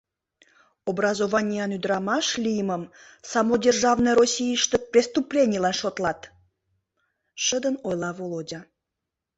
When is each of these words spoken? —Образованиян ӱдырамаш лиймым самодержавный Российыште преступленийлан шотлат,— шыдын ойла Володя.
—Образованиян 0.89 1.71
ӱдырамаш 1.77 2.27
лиймым 2.43 2.83
самодержавный 3.31 4.15
Российыште 4.21 4.77
преступленийлан 4.91 5.75
шотлат,— 5.81 6.19
шыдын 7.45 7.75
ойла 7.87 8.11
Володя. 8.17 8.61